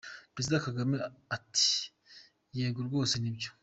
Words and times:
Perezida 0.33 0.63
Kagame 0.65 0.95
ati 1.35 1.71
:”Yego 2.57 2.79
rwose 2.87 3.15
ni 3.17 3.31
byo. 3.35 3.49